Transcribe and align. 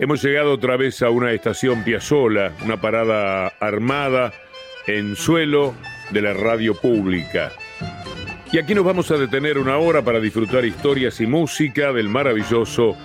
Hemos 0.00 0.24
llegado 0.24 0.54
otra 0.54 0.78
vez 0.78 1.02
a 1.02 1.10
una 1.10 1.30
estación 1.32 1.84
Piazzola, 1.84 2.54
una 2.64 2.80
parada 2.80 3.48
armada 3.60 4.32
en 4.86 5.14
suelo 5.14 5.74
de 6.10 6.22
la 6.22 6.32
radio 6.32 6.74
pública. 6.74 7.52
Y 8.50 8.56
aquí 8.56 8.74
nos 8.74 8.86
vamos 8.86 9.10
a 9.10 9.18
detener 9.18 9.58
una 9.58 9.76
hora 9.76 10.00
para 10.00 10.18
disfrutar 10.18 10.64
historias 10.64 11.20
y 11.20 11.26
música 11.26 11.92
del 11.92 12.08
maravilloso 12.08 12.96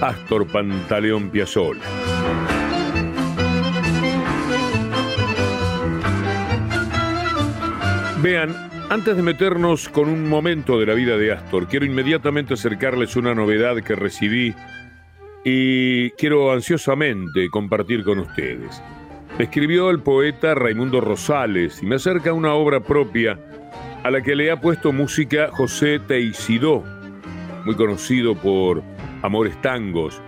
Astor 0.00 0.46
Pantaleón 0.46 1.30
Piazzolla. 1.30 1.82
Vean, 8.22 8.54
antes 8.88 9.16
de 9.16 9.22
meternos 9.22 9.88
con 9.88 10.08
un 10.08 10.28
momento 10.28 10.78
de 10.78 10.86
la 10.86 10.94
vida 10.94 11.16
de 11.16 11.32
Astor, 11.32 11.66
quiero 11.66 11.86
inmediatamente 11.86 12.54
acercarles 12.54 13.16
una 13.16 13.34
novedad 13.34 13.82
que 13.82 13.96
recibí 13.96 14.54
y 15.44 16.10
quiero 16.12 16.52
ansiosamente 16.52 17.48
compartir 17.50 18.04
con 18.04 18.18
ustedes. 18.18 18.82
Escribió 19.38 19.90
el 19.90 20.00
poeta 20.00 20.54
Raimundo 20.54 21.00
Rosales 21.00 21.82
y 21.82 21.86
me 21.86 21.96
acerca 21.96 22.32
una 22.32 22.52
obra 22.52 22.80
propia 22.80 23.38
a 24.02 24.10
la 24.10 24.22
que 24.22 24.36
le 24.36 24.50
ha 24.50 24.60
puesto 24.60 24.92
música 24.92 25.48
José 25.52 25.98
Teisidó, 25.98 26.84
muy 27.64 27.74
conocido 27.74 28.34
por 28.34 28.82
Amores 29.22 29.60
Tangos. 29.62 30.20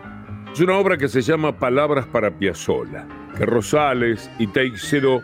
Es 0.53 0.61
una 0.61 0.79
obra 0.79 0.97
que 0.97 1.09
se 1.09 1.23
llama 1.23 1.59
Palabras 1.59 2.07
para 2.07 2.31
Piazzolla, 2.31 3.07
que 3.37 3.47
Rosales 3.47 4.31
y 4.39 4.47
Teisidó 4.47 5.23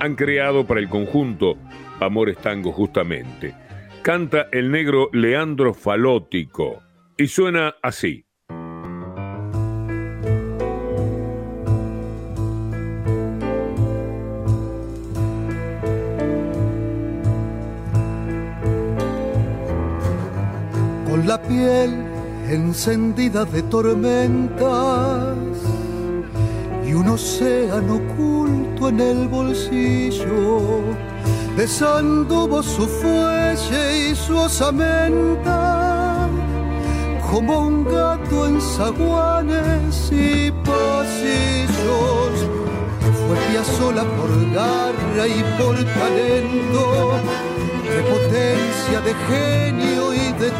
han 0.00 0.16
creado 0.16 0.66
para 0.66 0.80
el 0.80 0.88
conjunto 0.88 1.56
Amores 2.00 2.38
Tangos 2.38 2.74
justamente. 2.74 3.54
Canta 4.02 4.48
el 4.50 4.72
negro 4.72 5.10
Leandro 5.12 5.74
Falótico 5.74 6.82
y 7.16 7.28
suena 7.28 7.76
así. 7.82 8.24
Encendida 22.48 23.44
de 23.44 23.62
tormentas 23.62 25.36
y 26.84 26.92
un 26.94 27.08
océano 27.08 27.96
oculto 27.96 28.88
en 28.88 29.00
el 29.00 29.28
bolsillo, 29.28 30.80
desanduvo 31.56 32.62
su 32.62 32.86
fuelle 32.86 34.10
y 34.10 34.14
su 34.14 34.36
osamenta 34.36 36.28
como 37.30 37.60
un 37.60 37.84
gato 37.84 38.46
en 38.46 38.60
zaguanes 38.60 40.10
y 40.12 40.50
pasillos. 40.50 42.34
Fue 43.00 43.64
sola 43.64 44.02
por 44.02 44.30
garra 44.52 45.26
y 45.26 45.42
por 45.58 45.76
talento, 45.76 47.14
de 47.88 48.02
potencia, 48.12 49.00
de 49.00 49.14
genio 49.28 50.12
y 50.12 50.32
de 50.40 50.50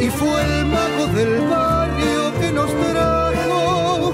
Y 0.00 0.08
fue 0.08 0.42
el 0.42 0.66
mago 0.66 1.06
del 1.14 1.40
barrio 1.48 2.32
que 2.40 2.52
nos 2.52 2.70
trajo 2.70 4.12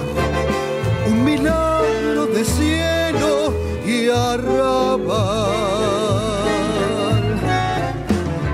un 1.07 1.25
milagro 1.25 2.27
de 2.27 2.45
cielo 2.45 3.53
y 3.85 4.09
arrabal. 4.09 5.53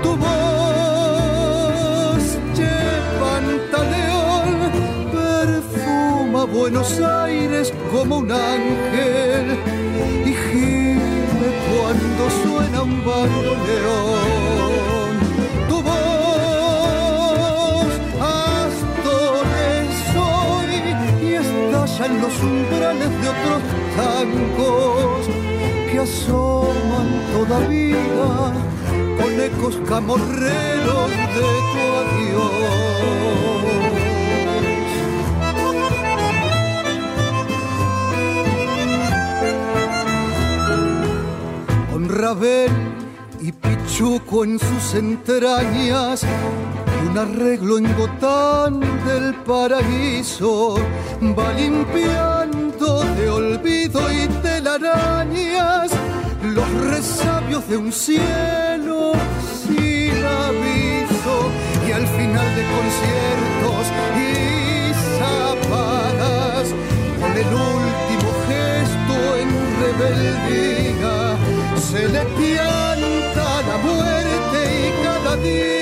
Tu 0.03 0.15
voz 0.15 1.37
lleva 2.57 3.19
pantaleón, 3.21 4.49
perfuma 5.11 6.45
Buenos 6.45 6.99
Aires 6.99 7.73
como 7.91 8.17
un 8.17 8.31
ángel 8.31 9.57
y 10.25 10.33
gime 10.33 11.49
cuando 11.69 12.29
suena 12.43 12.81
un 12.83 13.05
bandoneón. 13.05 14.48
En 22.05 22.21
los 22.21 22.41
umbrales 22.41 23.09
de 23.21 23.29
otros 23.29 23.61
tangos 23.97 25.27
que 25.91 25.99
asoman 25.99 27.07
todavía 27.33 27.97
con 29.17 29.41
ecos 29.41 29.75
camorreros 29.87 31.09
de 31.09 31.41
tu 31.71 31.81
adiós. 32.01 32.89
con 41.91 42.07
Rabel 42.07 42.71
y 43.41 43.51
Pichuco 43.51 44.43
en 44.45 44.57
sus 44.59 44.93
entrañas, 44.93 46.25
un 47.11 47.17
arreglo 47.17 47.77
en 47.77 47.97
Gotán 47.97 48.79
del 49.05 49.33
paraíso 49.45 50.75
va 51.37 51.53
limpiando 51.53 53.03
de 53.15 53.29
olvido 53.29 53.99
y 54.11 54.27
telarañas 54.43 55.91
los 56.43 56.69
resabios 56.91 57.67
de 57.67 57.77
un 57.77 57.91
cielo 57.91 59.13
sin 59.63 60.23
aviso 60.23 61.35
y 61.87 61.91
al 61.91 62.07
final 62.07 62.47
de 62.55 62.63
conciertos 62.75 63.83
y 64.15 64.93
zapadas 65.19 66.67
con 67.19 67.31
el 67.31 67.51
último 67.75 68.29
gesto 68.49 69.15
en 69.41 69.49
rebeldía 69.81 71.37
se 71.89 72.07
le 72.07 72.23
pianta 72.39 73.61
la 73.67 73.77
muerte 73.77 74.59
y 74.79 75.03
cada 75.03 75.35
día 75.37 75.78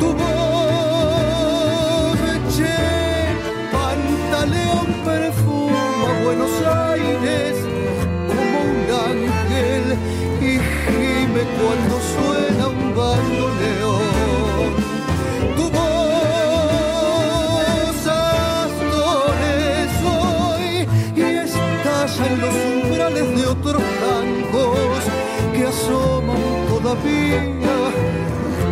Tu 0.00 0.08
voz, 0.12 2.18
che, 2.56 2.80
pantaleón 3.72 4.88
perfuma 5.04 6.10
Buenos 6.24 6.54
Aires 6.90 7.56
como 8.26 8.56
un 8.72 8.80
ángel 9.08 9.84
y 10.40 10.42
gime 10.84 11.42
cuando 11.58 11.94
suena 12.14 12.64
un 12.68 12.82
bandoneón. 12.96 14.70
Tu 15.56 15.64
voz, 15.76 17.98
Astores 18.64 19.92
hoy 20.16 20.68
y 21.14 21.16
estalla 21.46 22.22
en 22.26 22.34
los 22.40 22.54
umbrales 22.74 23.26
de 23.36 23.42
otros 23.46 23.82
tangos 24.00 24.37
que 24.37 24.37
asoman 25.78 26.66
todavía 26.66 27.42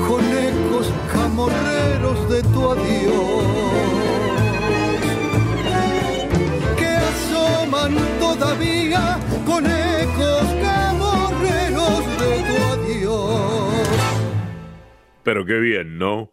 con 0.09 0.25
ecos 0.25 0.93
camorreros 1.13 2.29
de 2.31 2.43
tu 2.43 2.71
adiós. 2.73 3.45
Que 6.77 6.93
asoman 7.13 7.95
todavía 8.19 9.19
con 9.45 9.65
ecos 9.67 10.47
camorreros 10.67 12.03
de 12.21 12.33
tu 12.49 12.57
adiós. 12.75 13.89
Pero 15.23 15.45
qué 15.45 15.59
bien, 15.61 15.99
¿no? 15.99 16.33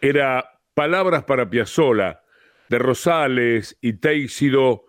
era 0.00 0.46
Palabras 0.72 1.24
para 1.24 1.50
Piazzola, 1.50 2.22
de 2.70 2.78
Rosales 2.78 3.76
y 3.82 3.94
Teixido, 3.94 4.84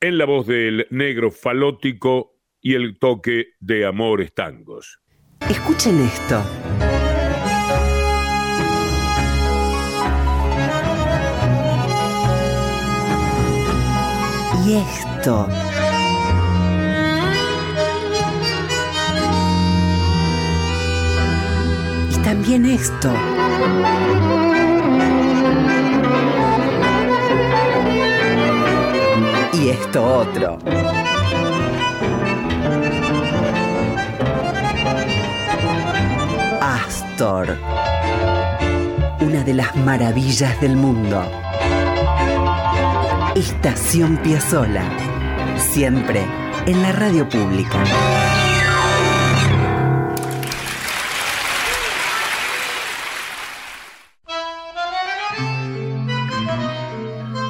en 0.00 0.16
la 0.16 0.24
voz 0.24 0.46
del 0.46 0.86
negro 0.90 1.30
falótico 1.30 2.33
y 2.66 2.74
el 2.74 2.98
toque 2.98 3.48
de 3.60 3.84
amores 3.84 4.32
tangos. 4.34 4.98
Escuchen 5.50 6.00
esto. 6.00 6.42
Y 14.64 14.76
esto. 14.76 15.46
Y 22.10 22.22
también 22.24 22.64
esto. 22.64 23.12
Y 29.52 29.68
esto 29.68 30.02
otro. 30.02 30.83
Una 39.20 39.42
de 39.46 39.54
las 39.54 39.74
maravillas 39.76 40.60
del 40.60 40.76
mundo. 40.76 41.24
Estación 43.34 44.18
Piazzola. 44.18 44.84
Siempre 45.56 46.20
en 46.66 46.82
la 46.82 46.92
radio 46.92 47.26
pública. 47.26 47.82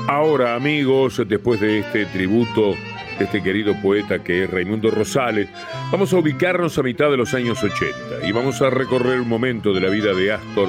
Ahora, 0.06 0.54
amigos, 0.54 1.20
después 1.26 1.58
de 1.58 1.80
este 1.80 2.06
tributo 2.06 2.76
de 3.18 3.24
este 3.24 3.42
querido 3.42 3.74
poeta 3.80 4.22
que 4.22 4.44
es 4.44 4.50
Raimundo 4.50 4.90
Rosales, 4.90 5.48
vamos 5.94 6.12
a 6.12 6.18
ubicarnos 6.18 6.76
a 6.76 6.82
mitad 6.82 7.08
de 7.08 7.16
los 7.16 7.34
años 7.34 7.62
80 7.62 8.26
y 8.26 8.32
vamos 8.32 8.60
a 8.60 8.68
recorrer 8.68 9.20
un 9.20 9.28
momento 9.28 9.72
de 9.72 9.80
la 9.80 9.90
vida 9.90 10.12
de 10.12 10.32
Astor, 10.32 10.68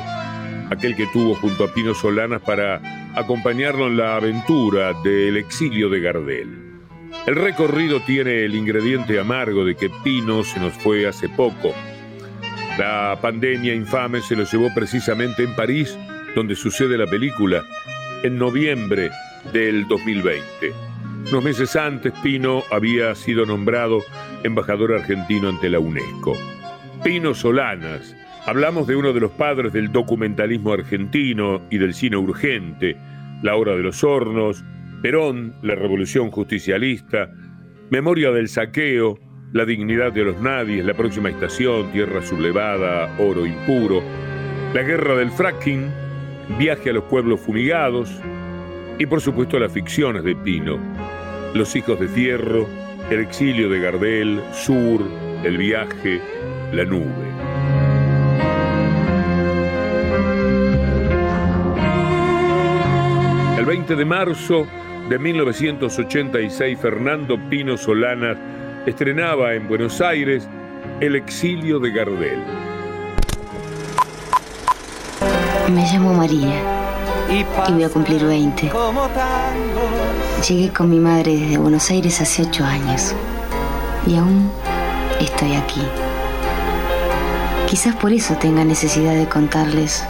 aquel 0.69 0.95
que 0.95 1.07
tuvo 1.07 1.33
junto 1.33 1.63
a 1.63 1.73
Pino 1.73 1.95
Solanas 1.95 2.43
para 2.43 3.09
acompañarlo 3.15 3.87
en 3.87 3.97
la 3.97 4.17
aventura 4.17 4.93
del 5.03 5.37
exilio 5.37 5.89
de 5.89 5.99
Gardel. 5.99 6.49
El 7.25 7.37
recorrido 7.37 8.01
tiene 8.01 8.45
el 8.45 8.53
ingrediente 8.53 9.19
amargo 9.19 9.65
de 9.65 9.73
que 9.73 9.89
Pino 10.03 10.43
se 10.43 10.59
nos 10.59 10.73
fue 10.73 11.07
hace 11.07 11.27
poco. 11.27 11.73
La 12.77 13.17
pandemia 13.19 13.73
infame 13.73 14.21
se 14.21 14.35
lo 14.35 14.43
llevó 14.43 14.71
precisamente 14.75 15.41
en 15.41 15.55
París, 15.55 15.97
donde 16.35 16.55
sucede 16.55 16.99
la 16.99 17.07
película, 17.07 17.63
en 18.21 18.37
noviembre 18.37 19.09
del 19.51 19.87
2020. 19.87 20.71
Unos 21.29 21.43
meses 21.43 21.75
antes, 21.75 22.13
Pino 22.21 22.61
había 22.69 23.15
sido 23.15 23.47
nombrado 23.47 24.03
embajador 24.45 24.93
argentino 24.93 25.49
ante 25.49 25.69
la 25.69 25.79
UNESCO. 25.79 26.37
Pino 27.03 27.33
Solanas, 27.33 28.15
hablamos 28.45 28.87
de 28.87 28.95
uno 28.95 29.13
de 29.13 29.19
los 29.19 29.31
padres 29.31 29.73
del 29.73 29.91
documentalismo 29.91 30.73
argentino 30.73 31.61
y 31.69 31.77
del 31.77 31.93
cine 31.93 32.17
urgente, 32.17 32.95
La 33.43 33.55
Hora 33.55 33.75
de 33.75 33.83
los 33.83 34.03
Hornos, 34.03 34.63
Perón, 35.01 35.53
la 35.61 35.75
Revolución 35.75 36.31
Justicialista, 36.31 37.29
Memoria 37.89 38.31
del 38.31 38.47
Saqueo, 38.47 39.19
La 39.51 39.65
Dignidad 39.65 40.13
de 40.13 40.23
los 40.23 40.41
Nadies, 40.41 40.85
La 40.85 40.93
Próxima 40.93 41.29
Estación, 41.29 41.91
Tierra 41.91 42.21
Sublevada, 42.21 43.15
Oro 43.19 43.45
Impuro, 43.45 44.01
La 44.73 44.81
Guerra 44.81 45.15
del 45.15 45.29
Fracking, 45.29 45.89
Viaje 46.57 46.89
a 46.91 46.93
los 46.93 47.03
Pueblos 47.05 47.39
Fumigados, 47.39 48.19
y 48.97 49.05
por 49.05 49.21
supuesto 49.21 49.59
las 49.59 49.71
ficciones 49.71 50.23
de 50.23 50.35
Pino, 50.35 50.79
Los 51.53 51.75
hijos 51.75 51.99
de 51.99 52.07
Fierro, 52.07 52.84
El 53.09 53.19
exilio 53.19 53.69
de 53.69 53.79
Gardel, 53.79 54.41
Sur, 54.51 55.07
El 55.43 55.59
viaje, 55.59 56.19
La 56.71 56.83
nube. 56.85 57.05
El 63.59 63.65
20 63.65 63.95
de 63.95 64.05
marzo 64.05 64.65
de 65.07 65.19
1986, 65.19 66.79
Fernando 66.79 67.37
Pino 67.47 67.77
Solanas 67.77 68.37
estrenaba 68.87 69.53
en 69.53 69.67
Buenos 69.67 70.01
Aires 70.01 70.47
El 70.99 71.15
exilio 71.15 71.79
de 71.79 71.91
Gardel. 71.91 72.39
Me 75.71 75.83
llamo 75.91 76.11
María 76.15 77.04
y 77.29 77.71
voy 77.71 77.83
a 77.83 77.89
cumplir 77.89 78.23
20. 78.23 78.71
Llegué 80.47 80.71
con 80.71 80.89
mi 80.89 80.99
madre 80.99 81.37
desde 81.37 81.57
Buenos 81.57 81.89
Aires 81.89 82.21
hace 82.21 82.43
8 82.43 82.63
años 82.63 83.13
y 84.05 84.15
aún 84.15 84.51
estoy 85.19 85.55
aquí. 85.55 85.81
Quizás 87.67 87.95
por 87.95 88.13
eso 88.13 88.35
tenga 88.35 88.63
necesidad 88.63 89.15
de 89.15 89.27
contarles 89.27 90.03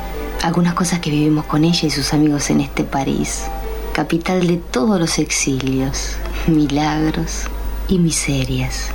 algunas 0.44 0.74
cosas 0.74 1.00
que 1.00 1.10
vivimos 1.10 1.46
con 1.46 1.64
ella 1.64 1.88
y 1.88 1.90
sus 1.90 2.14
amigos 2.14 2.50
en 2.50 2.62
este 2.62 2.84
París, 2.84 3.46
capital 3.94 4.46
de 4.46 4.58
todos 4.58 5.00
los 5.00 5.18
exilios, 5.20 6.18
milagros 6.48 7.46
y 7.88 7.98
miserias. 8.00 8.90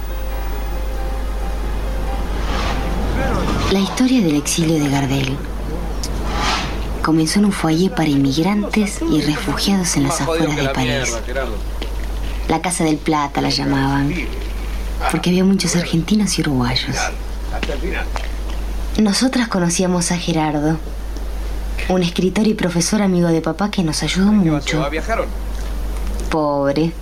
La 3.73 3.79
historia 3.79 4.21
del 4.21 4.37
exilio 4.37 4.79
de 4.79 4.89
Gardel 4.89 5.37
comenzó 7.01 7.39
en 7.39 7.47
un 7.47 7.53
foyer 7.53 7.91
para 7.91 8.09
inmigrantes 8.09 9.01
y 9.11 9.21
refugiados 9.23 9.97
en 9.97 10.05
las 10.05 10.21
afueras 10.21 10.57
de 10.57 10.69
París. 10.69 11.17
La 12.49 12.61
Casa 12.61 12.85
del 12.85 12.97
Plata 12.97 13.41
la 13.41 13.51
llamaban, 13.51 14.13
porque 15.11 15.31
había 15.31 15.45
muchos 15.45 15.77
argentinos 15.77 16.39
y 16.39 16.43
uruguayos. 16.43 16.97
Nosotras 18.99 19.49
conocíamos 19.49 20.11
a 20.13 20.17
Gerardo, 20.17 20.79
un 21.89 22.03
escritor 22.03 22.47
y 22.47 22.55
profesor 22.55 23.03
amigo 23.03 23.29
de 23.29 23.41
papá 23.41 23.71
que 23.71 23.83
nos 23.83 24.03
ayudó 24.03 24.33
mucho. 24.33 24.85
Pobre. 26.31 26.93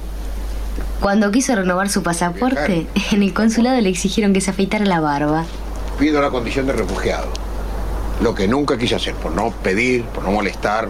Cuando 1.00 1.30
quiso 1.30 1.54
renovar 1.54 1.88
su 1.88 2.02
pasaporte, 2.02 2.86
en 3.12 3.22
el 3.22 3.32
consulado 3.32 3.80
le 3.80 3.88
exigieron 3.88 4.32
que 4.32 4.40
se 4.40 4.50
afeitara 4.50 4.84
la 4.84 5.00
barba. 5.00 5.44
Pido 5.98 6.20
la 6.20 6.30
condición 6.30 6.66
de 6.66 6.72
refugiado 6.74 7.47
lo 8.22 8.34
que 8.34 8.48
nunca 8.48 8.76
quise 8.76 8.96
hacer, 8.96 9.14
por 9.14 9.32
no 9.32 9.50
pedir, 9.50 10.04
por 10.04 10.24
no 10.24 10.32
molestar. 10.32 10.88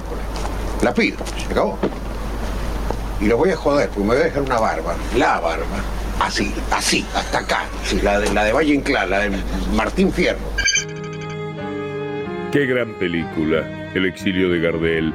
La 0.82 0.94
pido, 0.94 1.18
se 1.36 1.46
acabó. 1.46 1.78
Y 3.20 3.26
lo 3.26 3.36
voy 3.36 3.50
a 3.50 3.56
joder, 3.56 3.88
porque 3.88 4.08
me 4.08 4.14
voy 4.14 4.22
a 4.22 4.24
dejar 4.26 4.42
una 4.42 4.60
barba, 4.60 4.96
la 5.16 5.40
barba, 5.40 5.66
así, 6.20 6.54
así, 6.70 7.04
hasta 7.14 7.38
acá. 7.38 7.64
la, 8.02 8.20
de, 8.20 8.32
la 8.32 8.44
de 8.44 8.52
Valle 8.52 8.74
Inclán, 8.74 9.10
la 9.10 9.20
de 9.20 9.30
Martín 9.74 10.12
Fierro. 10.12 10.38
Qué 12.52 12.64
gran 12.64 12.94
película, 12.94 13.90
El 13.94 14.06
exilio 14.06 14.48
de 14.48 14.60
Gardel. 14.60 15.12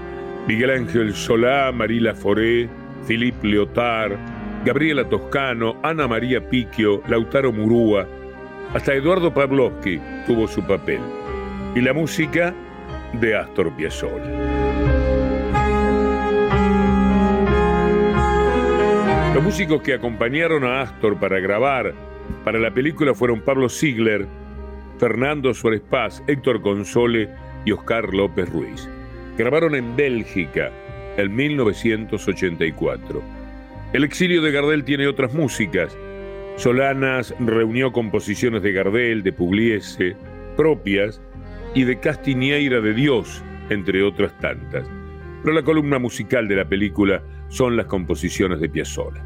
Miguel 0.47 0.71
Ángel 0.71 1.15
Solá, 1.15 1.71
Marila 1.71 2.13
Foré, 2.13 2.69
Philippe 3.07 3.47
Leotard, 3.47 4.17
Gabriela 4.65 5.07
Toscano, 5.07 5.77
Ana 5.81 6.07
María 6.07 6.47
Picchio, 6.49 7.01
Lautaro 7.07 7.53
Murúa, 7.53 8.05
hasta 8.73 8.93
Eduardo 8.93 9.33
Pavlovsky 9.33 10.01
tuvo 10.27 10.47
su 10.47 10.61
papel 10.63 10.99
y 11.75 11.81
la 11.81 11.93
música 11.93 12.53
de 13.13 13.35
Astor 13.35 13.75
Piazzolla. 13.75 14.63
Los 19.33 19.43
músicos 19.43 19.81
que 19.81 19.95
acompañaron 19.95 20.63
a 20.63 20.81
Astor 20.81 21.19
para 21.19 21.39
grabar 21.39 21.93
para 22.43 22.59
la 22.59 22.71
película 22.71 23.15
fueron 23.15 23.41
Pablo 23.41 23.69
Ziegler, 23.69 24.27
Fernando 24.99 25.53
Suárez 25.53 25.81
Paz, 25.81 26.23
Héctor 26.27 26.61
Console 26.61 27.29
y 27.65 27.71
Oscar 27.71 28.13
López 28.13 28.49
Ruiz. 28.49 28.87
Grabaron 29.37 29.73
en 29.73 29.95
Bélgica 29.95 30.71
en 31.17 31.35
1984. 31.35 33.21
El 33.93 34.03
exilio 34.03 34.41
de 34.41 34.51
Gardel 34.51 34.83
tiene 34.83 35.07
otras 35.07 35.33
músicas. 35.33 35.97
Solanas 36.57 37.33
reunió 37.39 37.91
composiciones 37.91 38.61
de 38.61 38.73
Gardel, 38.73 39.23
de 39.23 39.33
Pugliese, 39.33 40.15
propias, 40.55 41.19
y 41.75 41.83
de 41.83 41.99
Castiñeira 41.99 42.81
de 42.81 42.93
Dios, 42.93 43.43
entre 43.69 44.03
otras 44.03 44.37
tantas. 44.39 44.87
Pero 45.41 45.53
la 45.53 45.63
columna 45.63 45.99
musical 45.99 46.47
de 46.47 46.55
la 46.55 46.65
película 46.65 47.21
son 47.49 47.75
las 47.75 47.87
composiciones 47.87 48.59
de 48.59 48.69
Piazzolla. 48.69 49.23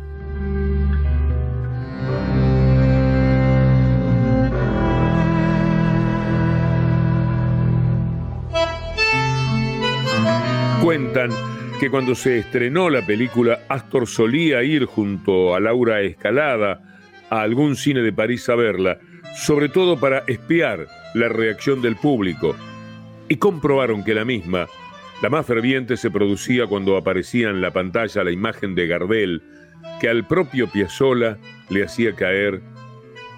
Cuentan 10.82 11.32
que 11.80 11.90
cuando 11.90 12.16
se 12.16 12.40
estrenó 12.40 12.90
la 12.90 13.06
película, 13.06 13.60
Astor 13.68 14.08
solía 14.08 14.64
ir 14.64 14.86
junto 14.86 15.54
a 15.54 15.60
Laura 15.60 16.02
Escalada 16.02 16.82
a 17.30 17.42
algún 17.42 17.76
cine 17.76 18.02
de 18.02 18.14
París 18.14 18.48
a 18.48 18.56
verla, 18.56 18.98
sobre 19.36 19.68
todo 19.68 20.00
para 20.00 20.24
espiar 20.28 20.88
la 21.18 21.30
reacción 21.30 21.82
del 21.82 21.96
público 21.96 22.56
y 23.30 23.38
comprobaron 23.38 24.04
que 24.04 24.14
la 24.14 24.26
misma 24.26 24.68
La 25.22 25.30
más 25.30 25.48
ferviente 25.48 25.98
se 25.98 26.12
producía 26.12 26.68
cuando 26.68 26.96
aparecía 26.96 27.50
en 27.50 27.60
la 27.60 27.72
pantalla 27.72 28.24
la 28.24 28.32
imagen 28.32 28.76
de 28.76 28.86
Gardel, 28.86 29.42
que 30.00 30.10
al 30.10 30.28
propio 30.28 30.68
Piazzolla 30.68 31.40
le 31.70 31.84
hacía 31.84 32.14
caer 32.14 32.62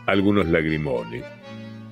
algunos 0.05 0.47
lagrimones. 0.47 1.23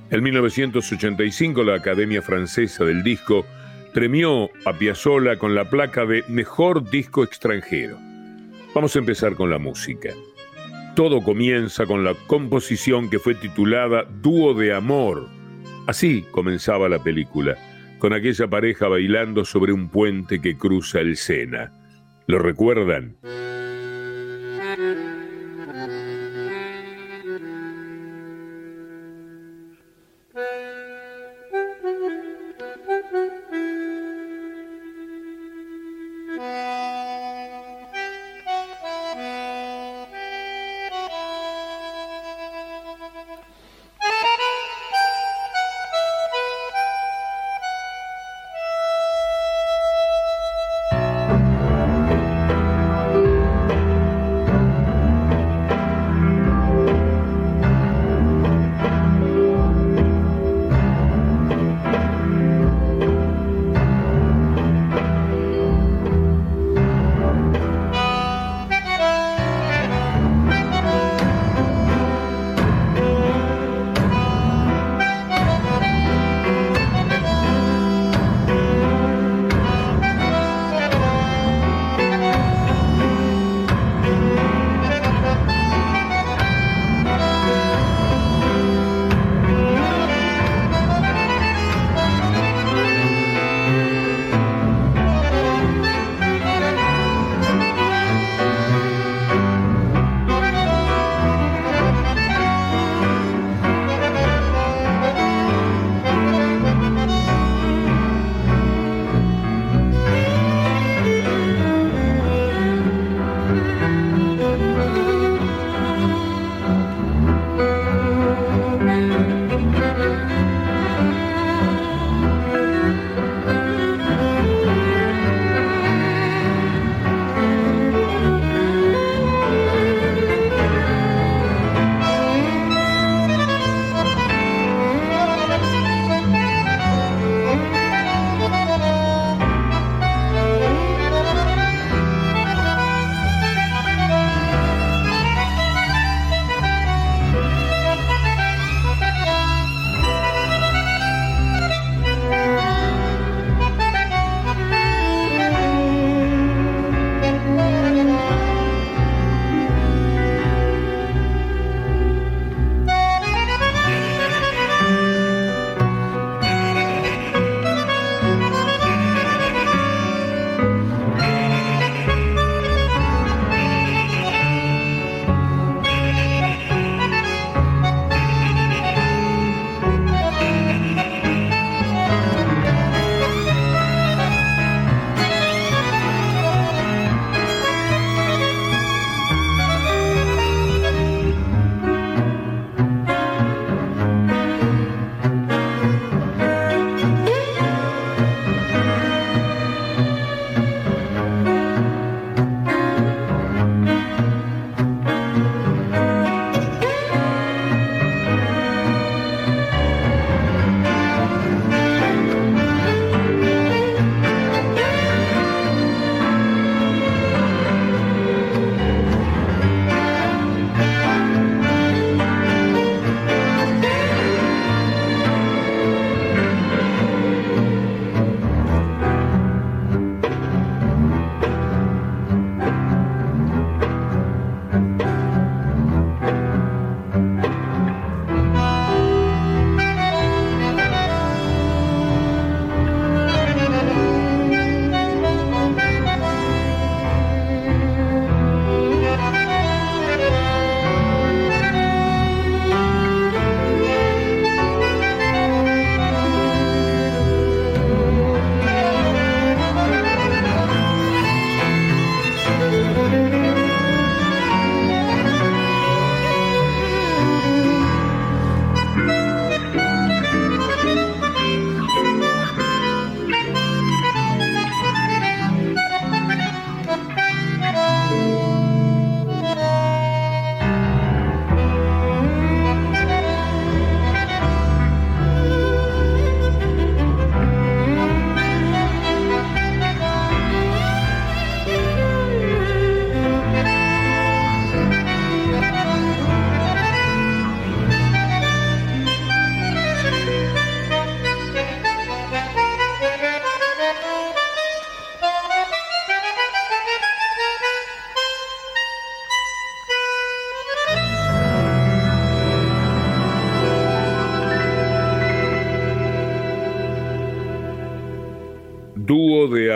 En 0.09 0.23
1985 0.23 1.63
la 1.63 1.75
Academia 1.75 2.21
Francesa 2.21 2.83
del 2.83 3.01
Disco 3.01 3.45
premió 3.93 4.49
a 4.65 4.73
Piazzolla 4.73 5.37
con 5.37 5.55
la 5.55 5.69
placa 5.69 6.05
de 6.05 6.23
Mejor 6.27 6.89
Disco 6.89 7.23
Extranjero. 7.23 7.97
Vamos 8.75 8.95
a 8.95 8.99
empezar 8.99 9.35
con 9.35 9.49
la 9.49 9.57
música. 9.57 10.09
Todo 10.95 11.21
comienza 11.21 11.85
con 11.85 12.03
la 12.03 12.13
composición 12.27 13.09
que 13.09 13.19
fue 13.19 13.35
titulada 13.35 14.03
Dúo 14.21 14.53
de 14.53 14.73
Amor. 14.73 15.36
Así 15.87 16.25
comenzaba 16.31 16.89
la 16.89 17.01
película, 17.01 17.57
con 17.97 18.11
aquella 18.11 18.47
pareja 18.47 18.89
bailando 18.89 19.45
sobre 19.45 19.71
un 19.71 19.87
puente 19.87 20.41
que 20.41 20.57
cruza 20.57 20.99
el 20.99 21.15
Sena. 21.15 21.71
¿Lo 22.27 22.39
recuerdan? 22.39 23.15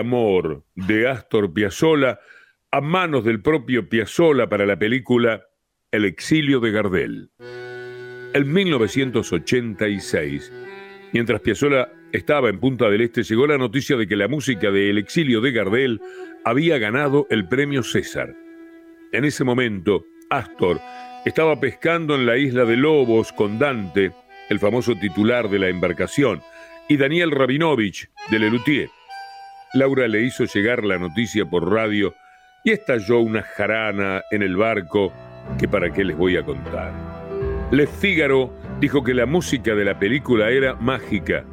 Amor 0.01 0.65
de 0.75 1.08
Astor 1.08 1.53
Piazzolla 1.53 2.20
a 2.72 2.81
manos 2.81 3.24
del 3.24 3.41
propio 3.41 3.88
Piazzolla 3.88 4.50
para 4.50 4.65
la 4.65 4.77
película 4.77 5.46
El 5.91 6.05
exilio 6.05 6.60
de 6.60 6.72
Gardel. 6.72 7.29
En 8.34 8.51
1986, 8.51 10.51
mientras 11.13 11.41
Piazzolla 11.41 11.89
estaba 12.12 12.50
en 12.50 12.60
Punta 12.60 12.89
del 12.89 13.01
Este, 13.01 13.22
llegó 13.24 13.46
la 13.46 13.60
noticia 13.60 13.96
de 13.96 14.08
que 14.08 14.15
la 14.15 14.27
música 14.27 14.72
de 14.72 14.89
El 14.89 14.98
exilio 14.98 15.39
de 15.39 15.51
Gardel 15.51 16.01
había 16.43 16.79
ganado 16.79 17.27
el 17.29 17.48
premio 17.48 17.84
César. 17.84 18.36
En 19.12 19.24
ese 19.24 19.43
momento, 19.43 20.03
Astor 20.29 20.81
estaba 21.25 21.60
pescando 21.60 22.15
en 22.15 22.25
la 22.25 22.38
isla 22.38 22.65
de 22.65 22.75
Lobos 22.75 23.31
con 23.34 23.60
Dante, 23.60 24.13
el 24.50 24.60
famoso 24.60 24.96
titular 24.96 25.48
de 25.48 25.60
la 25.60 25.70
embarcación, 25.70 26.41
y 26.89 26.98
Daniel 26.98 27.29
Rabinovich, 27.31 28.10
de 28.31 28.39
Lelutier. 28.39 28.89
Laura 29.73 30.07
le 30.07 30.21
hizo 30.21 30.43
llegar 30.45 30.83
la 30.83 30.97
noticia 30.97 31.45
por 31.45 31.71
radio 31.71 32.13
y 32.63 32.71
estalló 32.71 33.19
una 33.19 33.41
jarana 33.41 34.21
en 34.29 34.41
el 34.41 34.57
barco 34.57 35.13
que 35.57 35.67
para 35.67 35.91
qué 35.91 36.03
les 36.03 36.17
voy 36.17 36.35
a 36.35 36.43
contar. 36.43 36.91
Le 37.71 37.87
Figaro 37.87 38.53
dijo 38.81 39.01
que 39.01 39.13
la 39.13 39.25
música 39.25 39.73
de 39.73 39.85
la 39.85 39.97
película 39.97 40.49
era 40.49 40.75
mágica. 40.75 41.45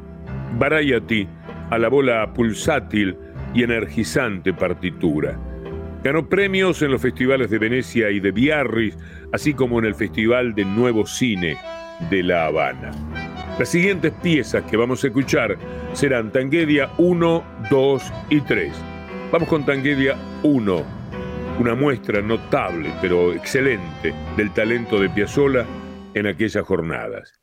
Variety 0.57 1.29
alabó 1.69 2.01
la 2.01 2.33
pulsátil 2.33 3.17
y 3.53 3.63
energizante 3.63 4.53
partitura. 4.53 5.39
Ganó 6.03 6.27
premios 6.27 6.81
en 6.81 6.91
los 6.91 7.01
festivales 7.01 7.49
de 7.49 7.57
Venecia 7.57 8.09
y 8.09 8.19
de 8.19 8.31
Biarritz, 8.31 8.97
así 9.31 9.53
como 9.53 9.79
en 9.79 9.85
el 9.85 9.95
Festival 9.95 10.53
de 10.55 10.65
Nuevo 10.65 11.05
Cine 11.05 11.57
de 12.09 12.23
La 12.23 12.47
Habana. 12.47 12.91
Las 13.59 13.67
siguientes 13.67 14.13
piezas 14.13 14.63
que 14.63 14.77
vamos 14.77 15.03
a 15.03 15.07
escuchar 15.07 15.57
serán 15.91 16.31
Tanguedia 16.31 16.89
1, 16.97 17.43
2 17.69 18.13
y 18.29 18.39
3. 18.39 18.71
Vamos 19.33 19.49
con 19.49 19.65
Tanguedia 19.65 20.15
1, 20.43 20.83
una 21.59 21.75
muestra 21.75 22.21
notable 22.21 22.89
pero 23.01 23.33
excelente 23.33 24.13
del 24.37 24.53
talento 24.53 24.97
de 24.97 25.09
Piazzolla 25.09 25.65
en 26.13 26.27
aquellas 26.27 26.63
jornadas. 26.63 27.38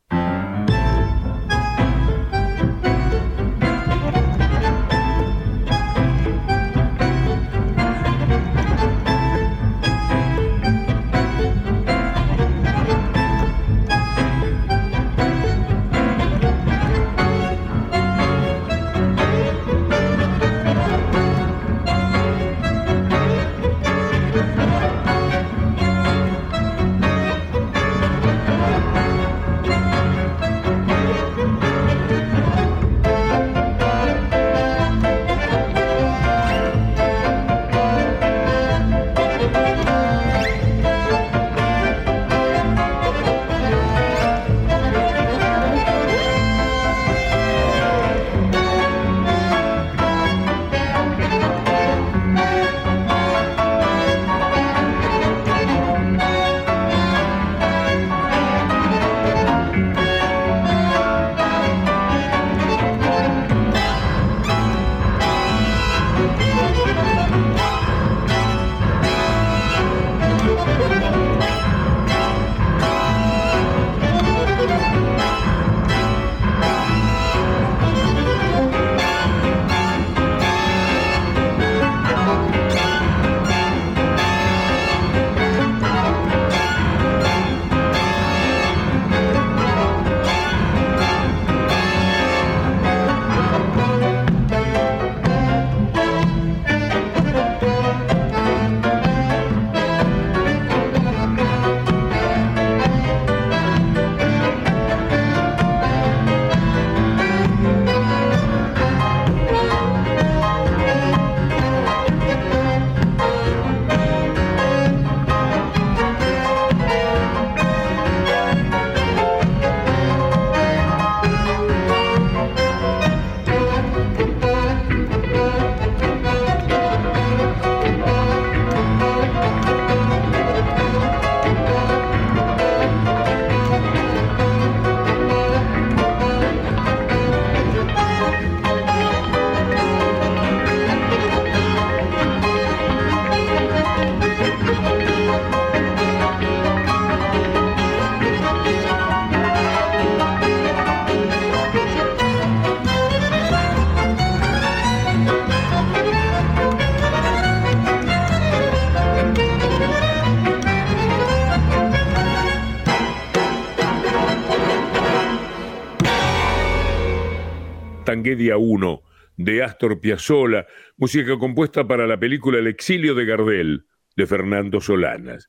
Tanguedia 168.27 168.57
1 168.57 169.03
de 169.37 169.63
Astor 169.63 170.01
Piazzolla, 170.01 170.67
música 170.97 171.39
compuesta 171.39 171.87
para 171.87 172.09
la 172.09 172.19
película 172.19 172.59
El 172.59 172.67
exilio 172.67 173.15
de 173.15 173.25
Gardel 173.25 173.87
de 174.17 174.27
Fernando 174.27 174.81
Solanas. 174.81 175.49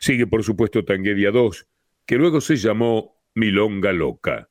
Sigue 0.00 0.26
por 0.26 0.42
supuesto 0.42 0.84
Tanguedia 0.84 1.30
2, 1.30 1.68
que 2.04 2.16
luego 2.16 2.40
se 2.40 2.56
llamó 2.56 3.14
Milonga 3.36 3.92
Loca. 3.92 4.48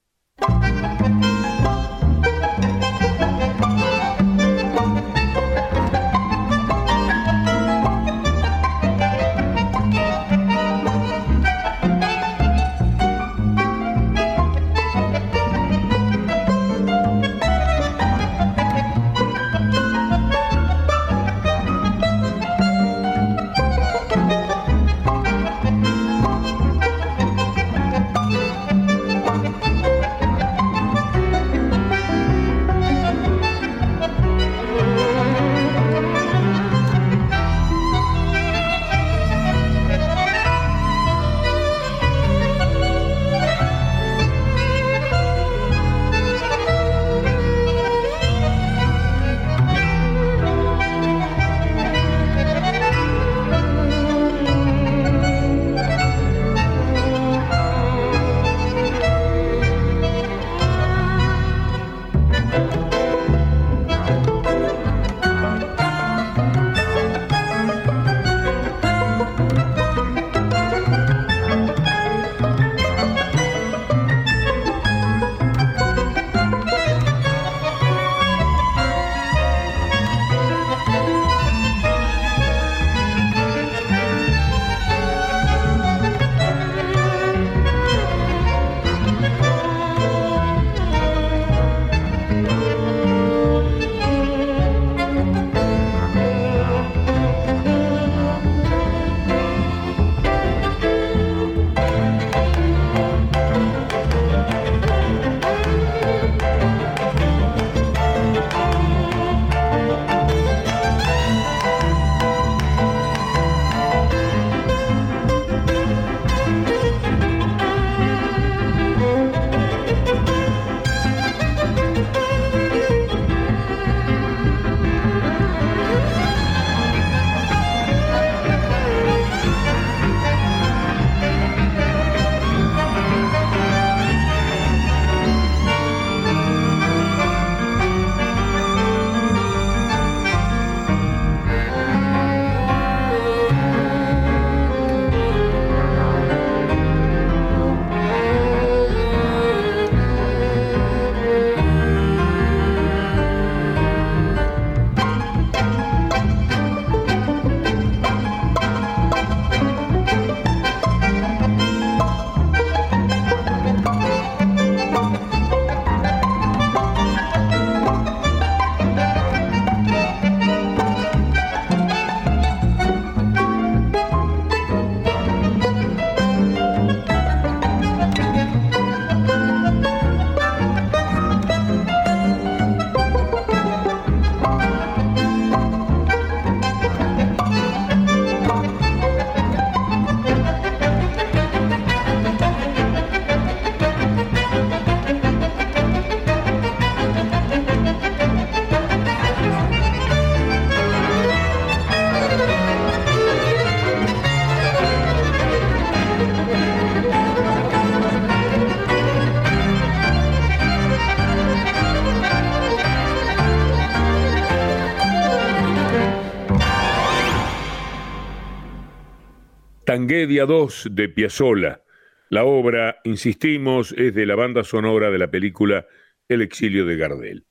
Tanguedia 219.96 220.46
2 220.46 220.90
de 220.92 221.08
Piazzolla. 221.08 221.82
La 222.28 222.44
obra, 222.44 222.98
insistimos, 223.06 223.94
es 223.94 224.14
de 224.14 224.26
la 224.26 224.36
banda 224.36 224.66
sonora 224.66 225.10
de 225.10 225.18
la 225.18 225.32
película 225.32 225.88
El 226.28 226.42
exilio 226.42 226.86
de 226.86 226.98
Gardel. 226.98 227.46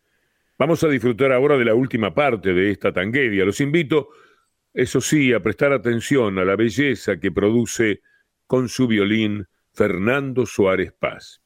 Vamos 0.58 0.84
a 0.84 0.88
disfrutar 0.88 1.32
ahora 1.32 1.56
de 1.56 1.64
la 1.64 1.74
última 1.74 2.12
parte 2.12 2.52
de 2.52 2.70
esta 2.70 2.92
tanguedia. 2.92 3.46
Los 3.46 3.62
invito, 3.62 4.10
eso 4.74 5.00
sí, 5.00 5.32
a 5.32 5.40
prestar 5.40 5.72
atención 5.72 6.38
a 6.38 6.44
la 6.44 6.54
belleza 6.54 7.18
que 7.18 7.32
produce 7.32 8.02
con 8.46 8.68
su 8.68 8.88
violín 8.88 9.46
Fernando 9.72 10.44
Suárez 10.44 10.92
Paz. 10.92 11.40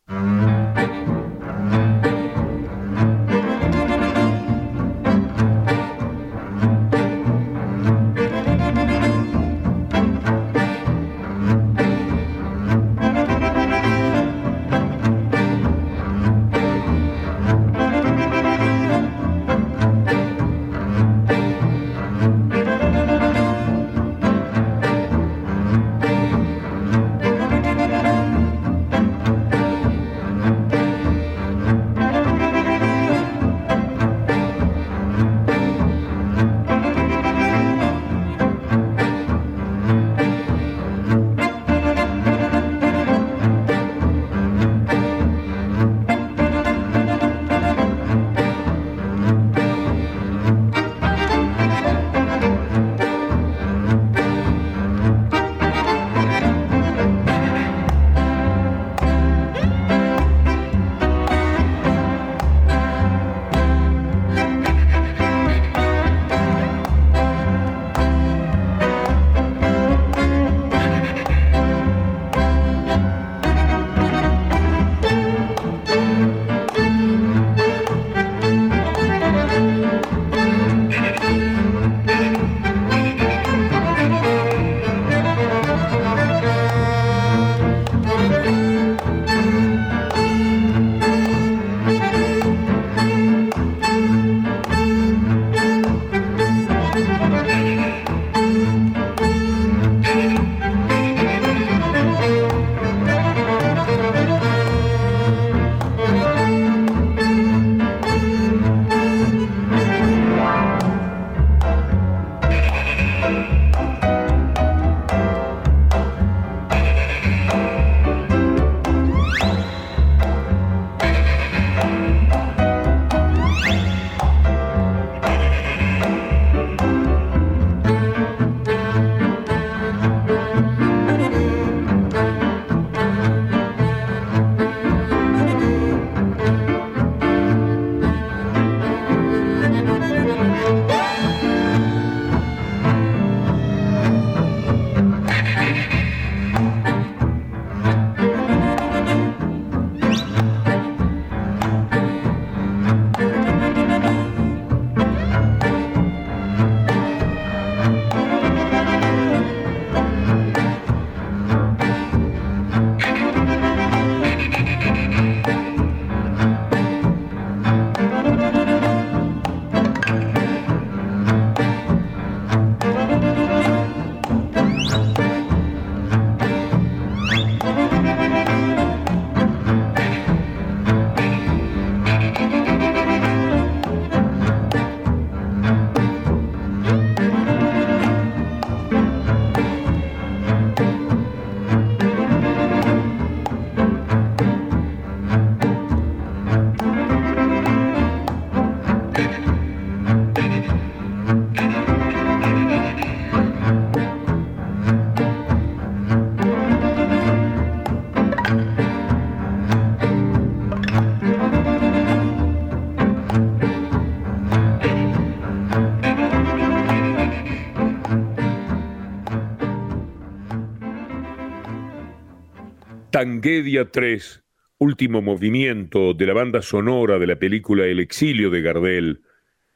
Tanguedia 223.18 223.90
3, 223.90 224.44
último 224.78 225.20
movimiento 225.20 226.14
de 226.14 226.24
la 226.24 226.34
banda 226.34 226.62
sonora 226.62 227.18
de 227.18 227.26
la 227.26 227.36
película 227.36 227.84
El 227.84 227.98
exilio 227.98 228.48
de 228.48 228.62
Gardel. 228.62 229.22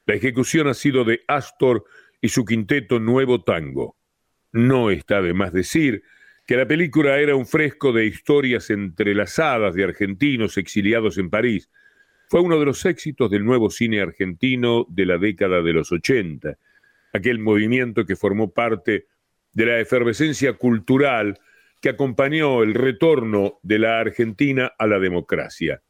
La 0.07 0.15
ejecución 0.15 0.69
ha 0.69 0.75
sido 0.75 1.03
de 1.03 1.23
Astor 1.27 1.85
y 2.21 2.29
su 2.29 2.45
quinteto 2.45 3.01
Nuevo 3.01 3.43
Tango. 3.43 3.97
No 4.53 4.93
está 4.93 5.21
de 5.23 5.35
más 5.35 5.53
decir 5.53 6.05
que 6.47 6.57
la 6.57 6.69
película 6.69 7.19
era 7.19 7.35
un 7.35 7.45
fresco 7.45 7.93
de 7.93 8.07
historias 8.07 8.71
entrelazadas 8.71 9.75
de 9.75 9.83
argentinos 9.83 10.57
exiliados 10.57 11.19
en 11.19 11.29
París. 11.29 11.69
Fue 12.29 12.43
uno 12.43 12.61
de 12.61 12.67
los 12.67 12.87
éxitos 12.87 13.29
del 13.29 13.45
nuevo 13.45 13.71
cine 13.71 14.03
argentino 14.03 14.87
de 14.89 15.05
la 15.05 15.19
década 15.19 15.63
de 15.63 15.73
los 15.73 15.91
80, 15.91 16.59
aquel 17.13 17.41
movimiento 17.41 18.07
que 18.07 18.15
formó 18.15 18.53
parte 18.53 19.07
de 19.53 19.67
la 19.67 19.81
efervescencia 19.81 20.53
cultural 20.53 21.41
que 21.83 21.89
acompañó 21.89 22.63
el 22.63 22.75
retorno 22.75 23.59
de 23.63 23.81
la 23.81 23.99
Argentina 23.99 24.73
a 24.79 24.87
la 24.87 25.01
democracia. 25.01 25.83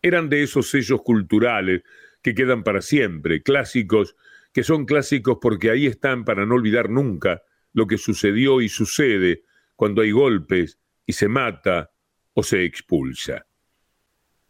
Eran 0.00 0.30
de 0.30 0.42
esos 0.42 0.70
sellos 0.70 1.02
culturales 1.02 1.82
que 2.22 2.34
quedan 2.34 2.64
para 2.64 2.80
siempre, 2.80 3.42
clásicos 3.42 4.16
que 4.54 4.64
son 4.64 4.86
clásicos 4.86 5.38
porque 5.40 5.70
ahí 5.70 5.86
están 5.86 6.24
para 6.24 6.46
no 6.46 6.54
olvidar 6.54 6.88
nunca 6.88 7.42
lo 7.74 7.86
que 7.86 7.98
sucedió 7.98 8.62
y 8.62 8.68
sucede 8.68 9.42
cuando 9.76 10.00
hay 10.00 10.12
golpes 10.12 10.78
y 11.06 11.12
se 11.12 11.28
mata 11.28 11.90
o 12.32 12.42
se 12.42 12.64
expulsa. 12.64 13.46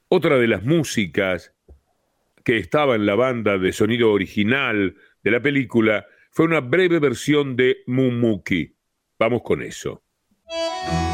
Otra 0.08 0.38
de 0.38 0.46
las 0.46 0.62
músicas 0.62 1.54
que 2.44 2.58
estaba 2.58 2.94
en 2.94 3.06
la 3.06 3.16
banda 3.16 3.58
de 3.58 3.72
sonido 3.72 4.12
original 4.12 4.96
de 5.24 5.30
la 5.30 5.42
película 5.42 6.06
fue 6.30 6.46
una 6.46 6.60
breve 6.60 7.00
versión 7.00 7.56
de 7.56 7.78
Mumuki 7.86 8.76
Vamos 9.18 9.42
con 9.42 9.62
eso. 9.62 10.01
Música 10.52 11.11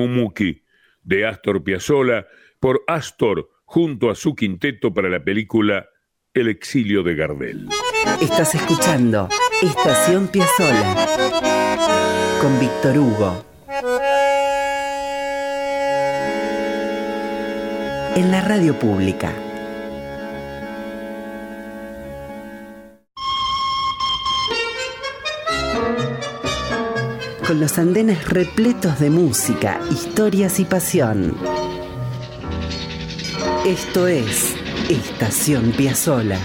Mumuki 0.00 0.62
de 1.02 1.26
Astor 1.26 1.62
Piazzolla 1.62 2.26
por 2.58 2.82
Astor 2.86 3.50
junto 3.64 4.10
a 4.10 4.14
su 4.14 4.34
quinteto 4.34 4.92
para 4.92 5.08
la 5.08 5.22
película 5.22 5.88
El 6.32 6.48
exilio 6.48 7.02
de 7.02 7.14
Gardel. 7.14 7.68
Estás 8.22 8.54
escuchando 8.54 9.28
Estación 9.62 10.28
Piazzolla 10.28 11.06
con 12.40 12.58
Víctor 12.58 12.98
Hugo. 12.98 13.44
En 18.16 18.30
la 18.30 18.40
radio 18.40 18.78
pública. 18.78 19.32
Con 27.50 27.58
los 27.58 27.78
andenes 27.78 28.28
repletos 28.28 29.00
de 29.00 29.10
música, 29.10 29.80
historias 29.90 30.60
y 30.60 30.64
pasión. 30.64 31.34
Esto 33.66 34.06
es 34.06 34.54
Estación 34.88 35.72
Piazzola. 35.72 36.38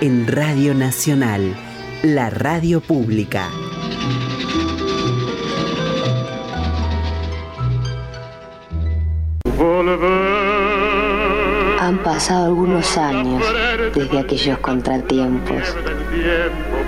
En 0.00 0.28
Radio 0.28 0.72
Nacional, 0.72 1.56
la 2.04 2.30
radio 2.30 2.80
pública. 2.80 3.48
Han 11.80 11.98
pasado 12.04 12.46
algunos 12.46 12.96
años 12.96 13.42
desde 13.92 14.16
aquellos 14.20 14.58
contratiempos, 14.58 15.76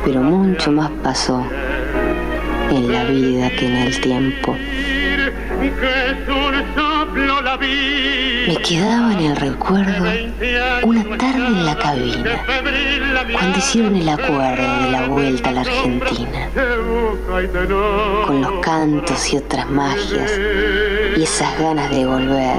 pero 0.04 0.20
mucho 0.20 0.70
más 0.70 0.92
pasó 1.02 1.44
en 2.70 2.92
la 2.92 3.04
vida 3.04 3.50
que 3.50 3.66
en 3.66 3.76
el 3.76 4.00
tiempo. 4.00 4.56
Me 8.46 8.56
quedaba 8.56 9.12
en 9.12 9.20
el 9.20 9.36
recuerdo 9.36 10.04
una 10.82 11.16
tarde 11.16 11.46
en 11.46 11.64
la 11.64 11.76
cabina, 11.78 12.44
cuando 13.32 13.58
hicieron 13.58 13.96
el 13.96 14.08
acuerdo 14.08 14.84
de 14.84 14.90
la 14.90 15.06
vuelta 15.08 15.50
a 15.50 15.52
la 15.52 15.60
Argentina, 15.62 16.48
con 18.26 18.42
los 18.42 18.52
cantos 18.60 19.32
y 19.32 19.36
otras 19.38 19.70
magias 19.70 20.30
y 21.16 21.22
esas 21.22 21.58
ganas 21.58 21.90
de 21.90 22.04
volver. 22.04 22.56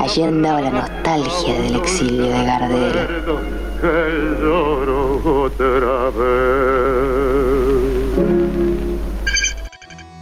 Allí 0.00 0.22
andaba 0.22 0.60
la 0.60 0.70
nostalgia 0.70 1.60
del 1.60 1.76
exilio 1.76 2.26
de 2.26 2.44
Gardel. 2.44 3.08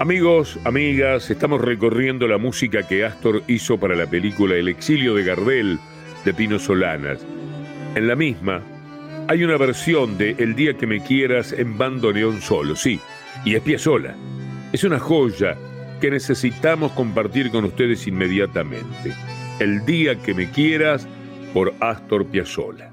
Amigos, 0.07 0.57
amigas, 0.62 1.31
estamos 1.31 1.61
recorriendo 1.61 2.29
la 2.29 2.38
música 2.38 2.87
que 2.87 3.05
Astor 3.05 3.42
hizo 3.49 3.77
para 3.77 3.97
la 3.97 4.07
película 4.07 4.55
El 4.55 4.69
exilio 4.69 5.16
de 5.16 5.25
Gardel 5.25 5.81
de 6.25 6.33
Pino 6.33 6.61
Solanas. 6.61 7.27
En 7.97 8.07
la 8.07 8.14
misma 8.14 8.62
hay 9.27 9.42
una 9.42 9.57
versión 9.57 10.16
de 10.16 10.37
El 10.38 10.55
día 10.55 10.75
que 10.75 10.87
me 10.87 11.03
quieras 11.03 11.53
en 11.53 11.77
bando 11.77 12.12
neón 12.12 12.40
solo, 12.40 12.77
sí, 12.77 13.01
y 13.45 13.57
es 13.57 13.83
sola. 13.83 14.14
Es 14.73 14.85
una 14.85 15.01
joya 15.01 15.57
que 16.01 16.12
necesitamos 16.12 16.92
compartir 16.92 17.51
con 17.51 17.64
ustedes 17.64 18.07
inmediatamente. 18.07 19.12
El 19.59 19.85
día 19.85 20.23
que 20.23 20.35
me 20.35 20.49
quieras 20.53 21.09
por 21.53 21.75
Astor 21.81 22.27
Piazzolla. 22.27 22.92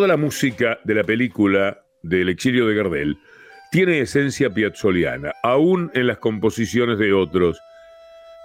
Toda 0.00 0.16
la 0.16 0.16
música 0.16 0.80
de 0.82 0.94
la 0.94 1.04
película 1.04 1.84
del 2.02 2.30
exilio 2.30 2.66
de 2.66 2.74
Gardel 2.74 3.18
tiene 3.70 4.00
esencia 4.00 4.48
piazzoliana, 4.48 5.34
aún 5.42 5.90
en 5.92 6.06
las 6.06 6.16
composiciones 6.16 6.98
de 6.98 7.12
otros. 7.12 7.60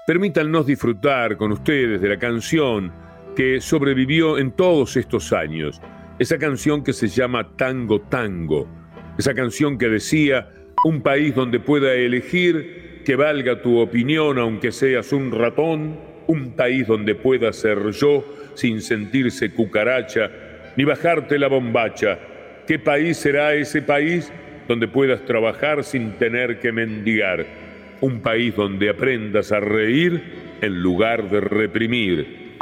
Permítannos 0.05 0.65
disfrutar 0.65 1.37
con 1.37 1.53
ustedes 1.53 2.01
de 2.01 2.09
la 2.09 2.19
canción 2.19 2.91
que 3.37 3.61
sobrevivió 3.61 4.37
en 4.37 4.51
todos 4.51 4.97
estos 4.97 5.31
años, 5.31 5.79
esa 6.19 6.37
canción 6.37 6.83
que 6.83 6.91
se 6.91 7.07
llama 7.07 7.55
Tango 7.55 8.01
Tango, 8.01 8.67
esa 9.17 9.33
canción 9.33 9.77
que 9.77 9.87
decía, 9.87 10.51
un 10.83 11.01
país 11.01 11.33
donde 11.35 11.61
pueda 11.61 11.93
elegir 11.93 13.01
que 13.05 13.15
valga 13.15 13.61
tu 13.61 13.79
opinión 13.79 14.39
aunque 14.39 14.73
seas 14.73 15.13
un 15.13 15.31
ratón, 15.31 15.97
un 16.27 16.53
país 16.53 16.85
donde 16.85 17.15
pueda 17.15 17.53
ser 17.53 17.91
yo 17.91 18.25
sin 18.55 18.81
sentirse 18.81 19.53
cucaracha, 19.53 20.29
ni 20.75 20.83
bajarte 20.83 21.39
la 21.39 21.47
bombacha. 21.47 22.19
¿Qué 22.67 22.79
país 22.79 23.17
será 23.17 23.53
ese 23.53 23.81
país 23.81 24.31
donde 24.67 24.87
puedas 24.87 25.23
trabajar 25.25 25.83
sin 25.83 26.13
tener 26.13 26.59
que 26.59 26.71
mendigar? 26.71 27.45
Un 28.01 28.21
país 28.21 28.55
donde 28.55 28.89
aprendas 28.89 29.51
a 29.51 29.59
reír 29.59 30.21
en 30.61 30.81
lugar 30.81 31.29
de 31.29 31.41
reprimir. 31.41 32.57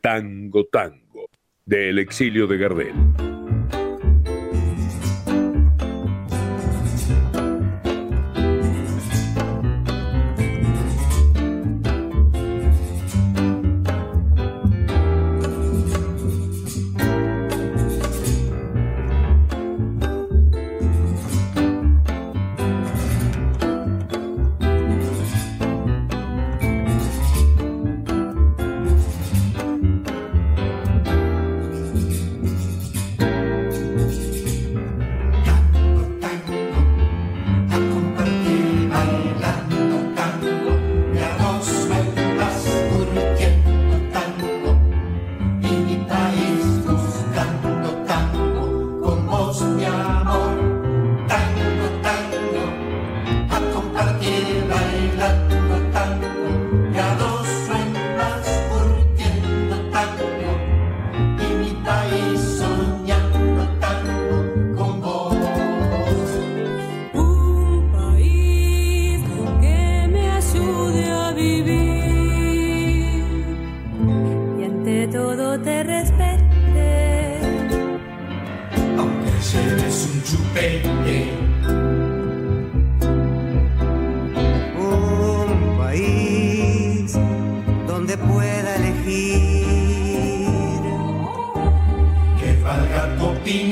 Tango 0.00 0.64
Tango, 0.64 1.28
del 1.66 1.98
exilio 1.98 2.46
de 2.46 2.58
Gardel. 2.58 3.39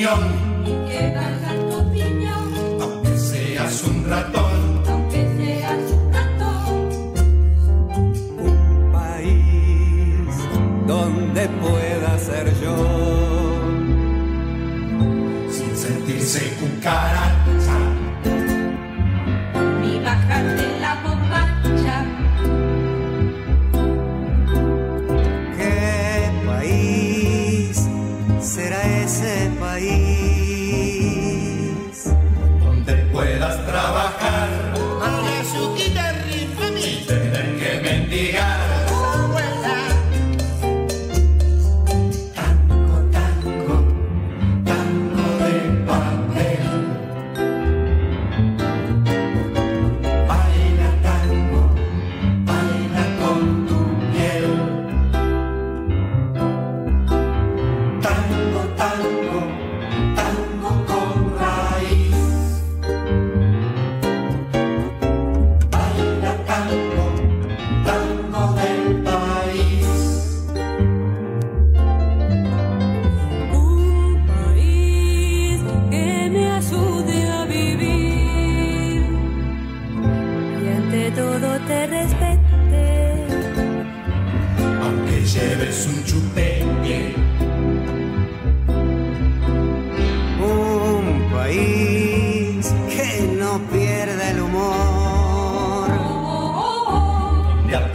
piñón. 0.09 0.87
Que 0.89 1.03
tu 1.71 1.93
piñón. 1.93 2.49
Aunque 2.81 3.19
seas 3.19 3.85
un 3.85 4.09
ratón. 4.09 4.83
Aunque 4.89 5.21
seas 5.37 5.93
un 5.93 6.13
ratón. 6.13 6.75
Un 8.39 8.93
país 8.93 10.35
donde 10.87 11.49
pueda 11.49 12.19
ser 12.19 12.47
yo. 12.61 12.77
Sin 15.51 15.77
sentirse 15.77 16.53
cucara. 16.61 17.18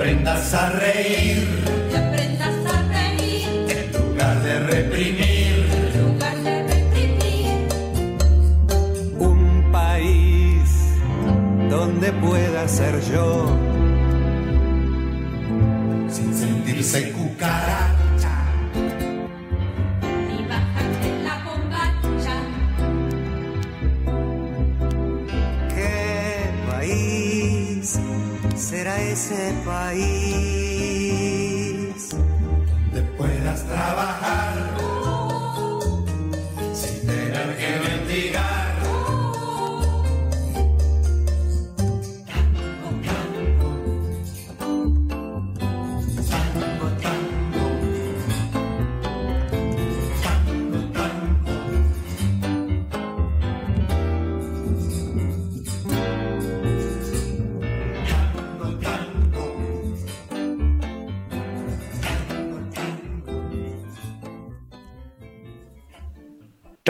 Aprendas 0.03 0.53
a 0.53 0.69
reír. 0.69 1.47
Que 1.89 1.97
aprendas 1.97 2.65
a 2.65 2.81
reír. 2.93 3.65
En 3.69 3.91
lugar 3.93 4.41
de 4.43 4.59
reír. 4.59 4.83
reprimir. 4.83 5.55
lugar 6.01 6.37
de 6.43 6.63
reprimir. 6.63 7.67
Un 9.17 9.71
país 9.71 10.99
donde 11.69 12.11
pueda 12.11 12.67
ser 12.67 12.99
yo. 13.13 13.47
Sin 16.09 16.33
sentirse 16.33 17.11
cucaracha. 17.11 17.92
Ese 29.13 29.53
país? 29.63 30.09
Donde 32.09 33.01
puedas 33.15 33.63
trabajar. 33.67 34.72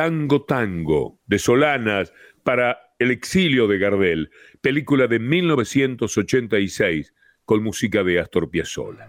Tango 0.04 0.44
Tango, 0.44 1.22
de 1.28 1.40
Solanas, 1.40 2.12
para 2.44 2.94
El 3.00 3.10
exilio 3.10 3.70
de 3.70 3.78
Gardel, 3.78 4.32
película 4.60 5.08
de 5.08 5.18
1986, 5.18 7.14
con 7.46 7.64
música 7.64 8.04
de 8.04 8.20
Astor 8.20 8.50
Piazzolla. 8.50 9.08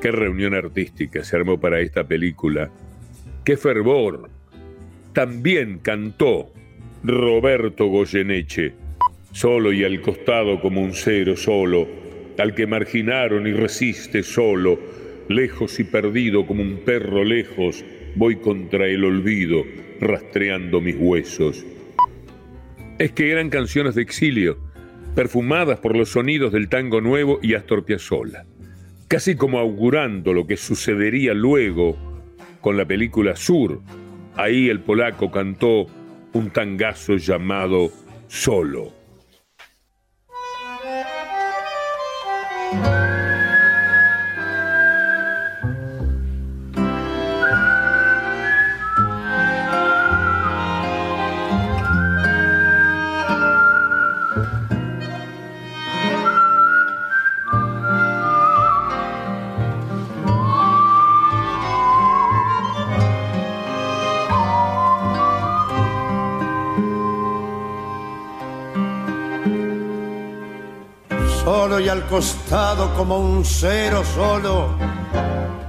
Qué 0.00 0.12
reunión 0.12 0.54
artística 0.54 1.24
se 1.24 1.34
armó 1.34 1.58
para 1.58 1.80
esta 1.80 2.06
película. 2.06 2.70
Qué 3.44 3.56
fervor. 3.56 4.30
También 5.12 5.80
cantó 5.80 6.52
Roberto 7.02 7.86
Goyeneche, 7.86 8.74
solo 9.32 9.72
y 9.72 9.82
al 9.82 10.00
costado 10.02 10.60
como 10.60 10.82
un 10.82 10.92
cero 10.92 11.36
solo, 11.36 11.88
al 12.38 12.54
que 12.54 12.68
marginaron 12.68 13.48
y 13.48 13.52
resiste 13.54 14.22
solo, 14.22 14.78
lejos 15.28 15.80
y 15.80 15.84
perdido 15.84 16.46
como 16.46 16.62
un 16.62 16.84
perro 16.84 17.24
lejos, 17.24 17.84
voy 18.14 18.36
contra 18.36 18.86
el 18.86 19.04
olvido, 19.04 19.64
rastreando 20.00 20.80
mis 20.80 20.96
huesos. 20.98 21.64
Es 22.98 23.12
que 23.12 23.30
eran 23.30 23.50
canciones 23.50 23.94
de 23.94 24.02
exilio, 24.02 24.58
perfumadas 25.14 25.78
por 25.80 25.96
los 25.96 26.10
sonidos 26.10 26.52
del 26.52 26.68
tango 26.68 27.00
nuevo 27.00 27.38
y 27.42 27.54
Astor 27.54 27.84
Piazzolla, 27.84 28.44
casi 29.08 29.34
como 29.34 29.58
augurando 29.58 30.32
lo 30.32 30.46
que 30.46 30.56
sucedería 30.56 31.34
luego 31.34 31.96
con 32.60 32.76
la 32.76 32.84
película 32.84 33.36
Sur. 33.36 33.80
Ahí 34.36 34.68
el 34.68 34.80
polaco 34.80 35.30
cantó 35.30 35.86
un 36.32 36.50
tangazo 36.50 37.16
llamado 37.16 37.90
Solo. 38.28 39.02
Como 72.96 73.18
un 73.18 73.44
cero 73.44 74.02
solo, 74.14 74.68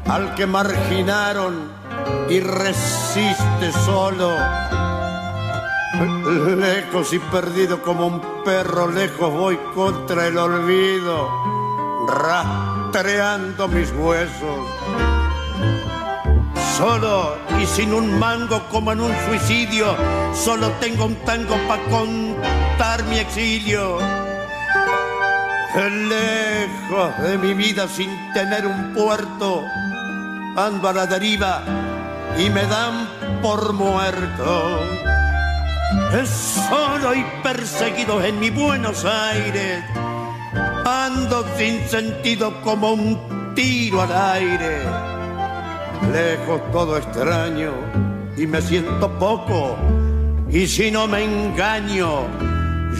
al 0.07 0.35
que 0.35 0.45
marginaron 0.45 1.71
y 2.29 2.39
resiste 2.39 3.71
solo. 3.85 4.29
Lejos 6.57 7.13
y 7.13 7.19
perdido 7.19 7.81
como 7.81 8.07
un 8.07 8.21
perro 8.43 8.89
lejos 8.89 9.31
voy 9.31 9.57
contra 9.75 10.27
el 10.27 10.37
olvido, 10.37 11.29
rastreando 12.07 13.67
mis 13.67 13.91
huesos. 13.91 14.67
Solo 16.77 17.37
y 17.61 17.65
sin 17.67 17.93
un 17.93 18.17
mango 18.17 18.63
como 18.71 18.91
en 18.91 19.01
un 19.01 19.13
suicidio, 19.27 19.95
solo 20.33 20.71
tengo 20.79 21.05
un 21.05 21.15
tango 21.17 21.55
para 21.67 21.83
contar 21.83 23.03
mi 23.03 23.19
exilio. 23.19 23.99
Lejos 25.75 27.17
de 27.23 27.37
mi 27.39 27.55
vida 27.55 27.87
sin 27.87 28.11
tener 28.33 28.67
un 28.67 28.93
puerto, 28.93 29.63
ando 30.55 30.87
a 30.87 30.93
la 30.93 31.07
deriva 31.07 31.63
y 32.37 32.47
me 32.51 32.63
dan 32.67 33.07
por 33.41 33.73
muerto. 33.73 34.79
Solo 36.69 37.15
y 37.15 37.25
perseguido 37.41 38.23
en 38.23 38.39
mi 38.39 38.51
Buenos 38.51 39.03
Aires, 39.03 39.83
ando 40.85 41.43
sin 41.57 41.87
sentido 41.87 42.61
como 42.61 42.93
un 42.93 43.53
tiro 43.55 44.03
al 44.03 44.11
aire. 44.11 44.83
Lejos 46.11 46.61
todo 46.71 46.97
extraño 46.97 47.71
y 48.37 48.45
me 48.45 48.61
siento 48.61 49.09
poco, 49.17 49.75
y 50.49 50.67
si 50.67 50.91
no 50.91 51.07
me 51.07 51.23
engaño, 51.23 52.27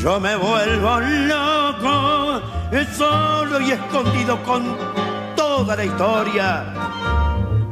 yo 0.01 0.19
me 0.19 0.35
vuelvo 0.35 0.99
loco, 0.99 2.41
solo 2.95 3.59
y 3.59 3.71
escondido 3.71 4.41
con 4.43 4.77
toda 5.35 5.75
la 5.75 5.85
historia 5.85 6.65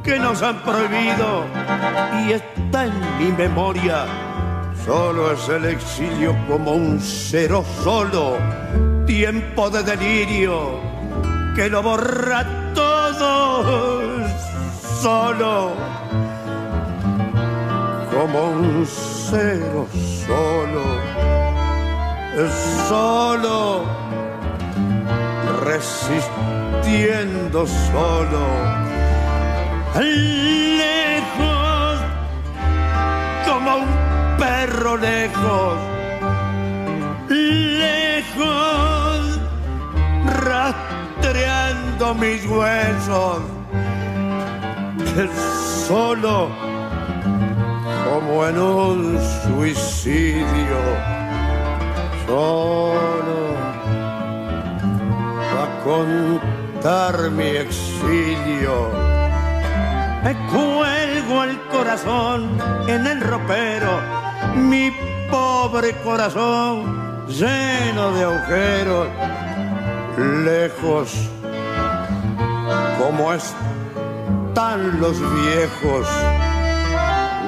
que 0.04 0.20
nos 0.20 0.42
han 0.42 0.62
prohibido 0.62 1.46
y 2.24 2.34
está 2.34 2.86
en 2.86 2.94
mi 3.18 3.32
memoria. 3.32 4.06
Solo 4.86 5.32
es 5.32 5.48
el 5.50 5.66
exilio 5.66 6.36
como 6.48 6.72
un 6.72 7.00
cero 7.00 7.64
solo, 7.84 8.38
tiempo 9.06 9.70
de 9.70 9.84
delirio 9.84 10.80
que 11.56 11.70
lo 11.70 11.84
borra 11.84 12.74
todo 12.74 14.28
solo, 15.02 15.72
como 18.12 18.44
un 18.52 18.86
cero 18.86 19.88
solo 20.26 21.12
solo, 22.88 23.84
resistiendo 25.72 27.66
solo, 27.66 28.46
lejos, 30.78 32.00
como 33.48 33.78
un 33.78 33.88
perro 34.38 34.98
lejos, 34.98 35.78
lejos, 37.30 39.40
rastreando 40.44 42.16
mis 42.16 42.46
huesos, 42.46 43.40
solo, 45.88 46.50
como 48.04 48.46
en 48.48 48.60
un 48.60 49.18
suicidio. 49.46 50.82
Solo 52.28 53.42
contar 55.84 57.32
mi 57.32 57.48
exilio. 57.48 58.90
Me 60.24 60.36
cuelgo 60.48 61.44
el 61.44 61.60
corazón 61.72 62.58
en 62.88 63.08
el 63.08 63.22
ropero, 63.22 64.00
mi 64.56 64.92
pobre 65.30 65.94
corazón 66.04 67.28
lleno 67.28 68.12
de 68.12 68.24
agujeros, 68.24 69.08
lejos 70.46 71.32
como 73.00 73.34
están 73.34 75.00
los 75.00 75.20
viejos, 75.20 76.08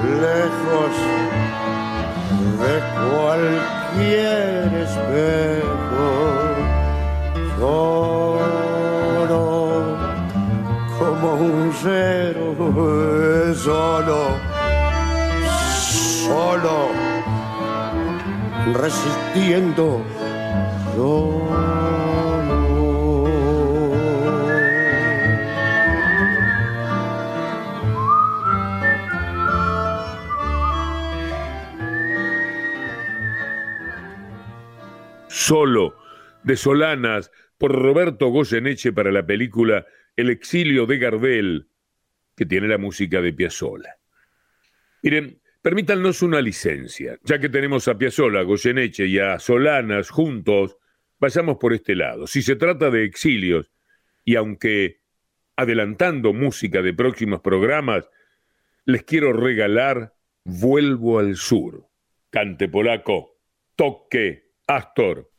lejos 0.02 0.92
de 2.60 2.74
cualquier 3.10 4.74
espejo, 4.74 6.53
como 10.98 11.34
un 11.34 11.72
cero, 11.72 12.54
solo, 13.54 14.38
solo, 16.26 16.88
resistiendo, 18.74 20.02
solo. 20.94 22.04
Solo, 35.28 35.94
de 36.42 36.56
Solanas, 36.56 37.30
por 37.58 37.72
Roberto 37.72 38.28
Goyeneche 38.28 38.92
para 38.92 39.12
la 39.12 39.24
película 39.24 39.86
El 40.16 40.30
exilio 40.30 40.86
de 40.86 40.98
Gardel, 40.98 41.68
que 42.36 42.46
tiene 42.46 42.68
la 42.68 42.78
música 42.78 43.20
de 43.20 43.32
Piazzolla. 43.32 43.96
Miren, 45.02 45.40
permítanos 45.62 46.22
una 46.22 46.40
licencia, 46.40 47.18
ya 47.22 47.38
que 47.38 47.48
tenemos 47.48 47.88
a 47.88 47.96
Piazzolla, 47.96 48.42
Goyeneche 48.42 49.06
y 49.06 49.18
a 49.18 49.38
Solanas 49.38 50.10
juntos, 50.10 50.76
vayamos 51.18 51.58
por 51.58 51.72
este 51.72 51.94
lado. 51.94 52.26
Si 52.26 52.42
se 52.42 52.56
trata 52.56 52.90
de 52.90 53.04
exilios, 53.04 53.70
y 54.24 54.36
aunque 54.36 55.00
adelantando 55.56 56.32
música 56.32 56.82
de 56.82 56.94
próximos 56.94 57.40
programas, 57.40 58.08
les 58.84 59.04
quiero 59.04 59.32
regalar 59.32 60.14
Vuelvo 60.44 61.18
al 61.18 61.36
Sur. 61.36 61.86
Cante 62.30 62.68
polaco, 62.68 63.38
toque, 63.76 64.52
Astor. 64.66 65.30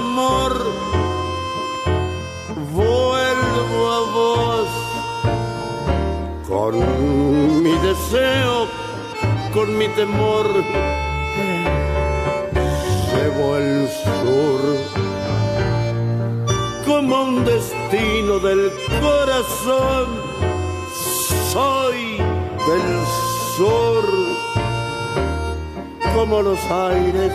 Amor. 0.00 0.52
Vuelvo 2.72 3.80
a 3.98 4.00
vos, 4.16 4.68
con 6.48 6.72
mi 7.62 7.74
deseo, 7.88 8.54
con 9.54 9.66
mi 9.78 9.88
temor. 9.88 10.46
Llevo 13.12 13.56
el 13.56 13.88
sur, 14.06 14.60
como 16.86 17.22
un 17.22 17.44
destino 17.44 18.38
del 18.48 18.72
corazón. 19.04 20.06
Soy 21.52 22.00
del 22.68 22.88
sur, 23.56 24.04
como 26.14 26.42
los 26.42 26.60
aires 26.70 27.32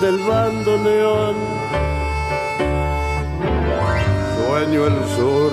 del 0.00 0.18
bando 0.28 0.78
neón. 0.78 1.36
Sueño 4.54 4.86
el 4.86 4.98
sur, 5.16 5.52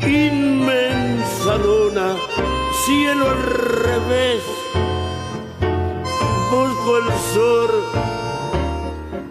inmensa 0.00 1.56
luna, 1.58 2.16
cielo 2.86 3.28
al 3.28 3.42
revés. 3.84 4.42
Busco 6.50 6.96
el 6.96 7.08
sur, 7.34 7.70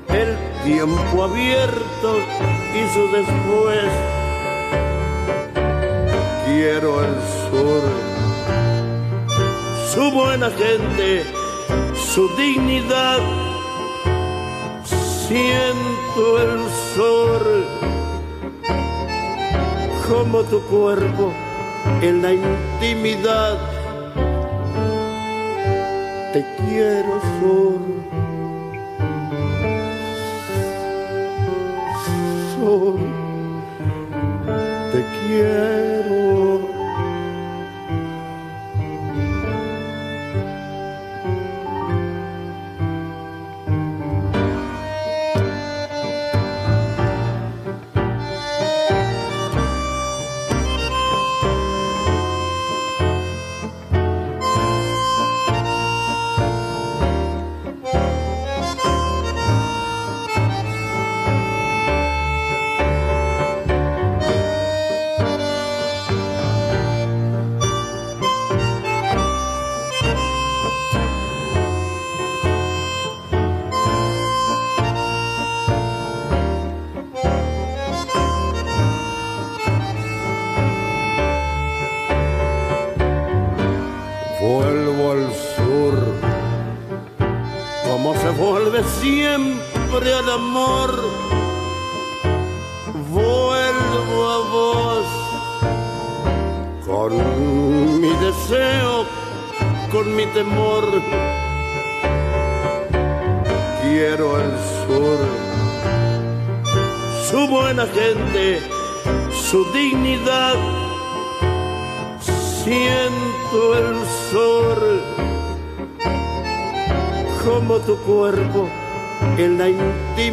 el 0.10 0.38
tiempo 0.64 1.24
abierto 1.24 2.20
y 2.76 2.93
su 2.93 3.04
después. 3.18 3.91
Quiero 6.45 7.04
el 7.04 7.16
sur 7.50 7.84
su 9.91 10.12
buena 10.12 10.52
gente, 10.52 11.24
su 12.14 12.30
dignidad. 12.36 13.22
Siento 14.86 16.39
el 16.39 16.60
sol 16.95 17.76
como 20.08 20.43
tu 20.43 20.62
cuerpo 20.64 21.34
en 22.01 22.22
la 22.22 22.34
intimidad. 22.34 23.58
Te 26.34 26.45
quiero 26.66 27.22
sur. 27.39 27.97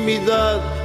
Intimidad 0.04 0.83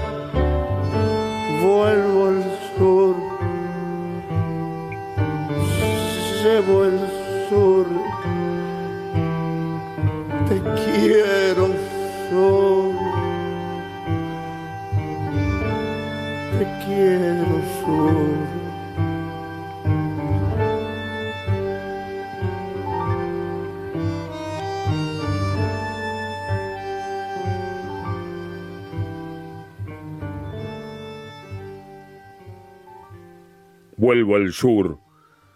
Al 34.35 34.53
sur, 34.53 34.99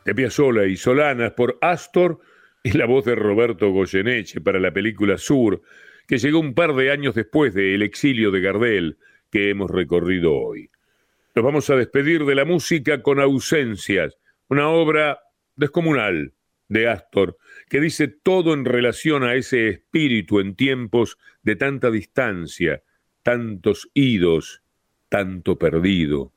de 0.06 0.16
Piazzolla 0.16 0.66
y 0.66 0.76
Solanas 0.76 1.32
por 1.34 1.58
Astor 1.62 2.20
y 2.64 2.72
la 2.72 2.86
voz 2.86 3.06
de 3.06 3.16
Roberto 3.16 3.70
Goyeneche 3.72 4.42
para 4.42 4.60
la 4.60 4.72
película 4.72 5.18
Sur, 5.18 5.62
que 5.62 5.74
que 6.08 6.18
llegó 6.18 6.40
un 6.40 6.54
par 6.54 6.76
de 6.76 6.92
años 6.92 7.16
después 7.16 7.54
del 7.54 7.82
exilio 7.82 8.32
de 8.32 8.42
Gardel 8.42 8.98
que 9.32 9.50
hemos 9.50 9.72
recorrido 9.72 10.34
hoy. 10.34 10.70
Nos 11.36 11.44
vamos 11.44 11.70
a 11.70 11.76
despedir 11.76 12.26
de 12.26 12.36
la 12.36 12.46
música 12.46 13.02
con 13.02 13.20
ausencias, 13.20 14.18
una 14.48 14.70
obra 14.70 15.22
descomunal 15.56 16.34
de 16.68 16.88
Astor, 16.88 17.38
que 17.70 17.80
dice 17.80 18.08
todo 18.08 18.54
en 18.54 18.66
relación 18.66 19.24
a 19.24 19.36
ese 19.36 19.70
espíritu 19.70 20.40
en 20.40 20.56
tiempos 20.56 21.18
de 21.42 21.56
tanta 21.56 21.90
distancia, 21.90 22.84
tantos 23.24 23.90
idos, 23.94 24.62
tanto 25.10 25.58
perdido. 25.58 26.32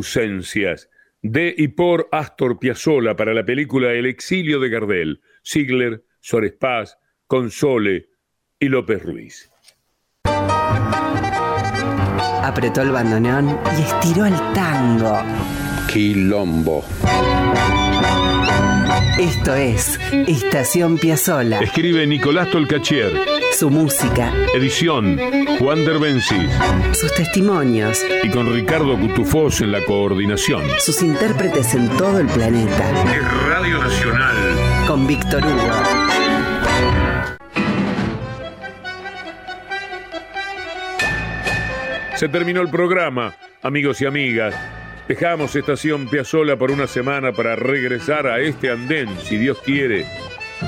Ausencias, 0.00 0.88
de 1.20 1.54
y 1.56 1.68
por 1.68 2.08
Astor 2.10 2.58
Piazzolla 2.58 3.14
para 3.16 3.34
la 3.34 3.44
película 3.44 3.92
El 3.92 4.06
exilio 4.06 4.58
de 4.58 4.70
Gardel, 4.70 5.20
Ziegler, 5.46 6.02
Suárez 6.20 6.54
Paz, 6.58 6.96
Console 7.26 8.08
y 8.58 8.68
López 8.68 9.02
Ruiz. 9.02 9.50
Apretó 12.42 12.80
el 12.80 12.92
bandoneón 12.92 13.60
y 13.78 13.82
estiró 13.82 14.24
el 14.24 14.34
tango. 14.54 15.18
Quilombo. 15.92 16.82
Esto 19.18 19.54
es 19.54 20.00
Estación 20.26 20.96
Piazzola. 20.96 21.60
Escribe 21.60 22.06
Nicolás 22.06 22.50
Tolcachier. 22.50 23.39
Su 23.52 23.68
música, 23.70 24.32
Edición 24.54 25.18
Juan 25.58 25.84
Derbencis. 25.84 26.50
sus 26.92 27.12
testimonios, 27.14 28.02
Y 28.22 28.28
con 28.30 28.52
Ricardo 28.52 28.98
Cutufós 28.98 29.60
en 29.60 29.72
la 29.72 29.84
coordinación. 29.84 30.62
sus 30.78 31.02
intérpretes 31.02 31.74
en 31.74 31.88
todo 31.96 32.18
el 32.20 32.26
planeta. 32.28 32.90
Es 33.14 33.48
Radio 33.48 33.78
Nacional. 33.78 34.36
Con 34.86 35.06
Víctor 35.06 35.44
Hugo. 35.44 35.70
Se 42.16 42.28
terminó 42.28 42.60
el 42.60 42.68
programa, 42.68 43.34
amigos 43.62 44.00
y 44.02 44.06
amigas. 44.06 44.54
Dejamos 45.08 45.56
Estación 45.56 46.08
Piazzola 46.08 46.56
por 46.56 46.70
una 46.70 46.86
semana 46.86 47.32
para 47.32 47.56
regresar 47.56 48.26
a 48.26 48.40
este 48.40 48.70
andén, 48.70 49.08
si 49.24 49.36
Dios 49.38 49.58
quiere, 49.64 50.06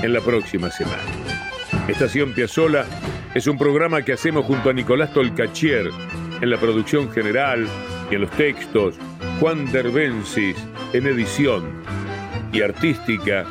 en 0.03 0.13
la 0.13 0.21
próxima 0.21 0.71
semana. 0.71 1.52
Estación 1.93 2.33
Piazzola 2.33 2.87
es 3.35 3.47
un 3.47 3.59
programa 3.59 4.01
que 4.01 4.15
hacemos 4.15 4.47
junto 4.47 4.71
a 4.71 4.73
Nicolás 4.73 5.13
Tolcachier 5.13 5.91
en 6.41 6.49
la 6.49 6.57
producción 6.57 7.13
general 7.13 7.69
y 8.11 8.15
en 8.15 8.23
los 8.23 8.31
textos, 8.31 8.95
Juan 9.39 9.71
Derbencis 9.71 10.57
en 10.95 11.07
edición 11.07 11.71
y 12.51 12.63
artística 12.63 13.45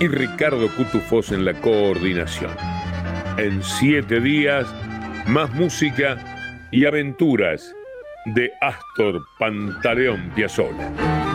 y 0.00 0.08
Ricardo 0.08 0.68
Cutufós 0.74 1.30
en 1.30 1.44
la 1.44 1.54
coordinación. 1.54 2.50
En 3.36 3.62
siete 3.62 4.18
días, 4.18 4.66
más 5.28 5.54
música 5.54 6.68
y 6.72 6.84
aventuras 6.84 7.72
de 8.26 8.50
Astor 8.60 9.22
Pantaleón 9.38 10.32
Piazzolla. 10.34 11.27